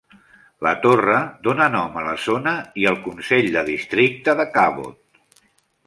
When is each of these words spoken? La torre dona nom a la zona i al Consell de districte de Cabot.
La 0.67 0.71
torre 0.85 1.17
dona 1.49 1.67
nom 1.75 1.99
a 2.01 2.05
la 2.07 2.15
zona 2.25 2.55
i 2.85 2.89
al 2.93 2.99
Consell 3.05 3.53
de 3.59 3.67
districte 3.71 4.37
de 4.43 4.49
Cabot. 4.57 5.43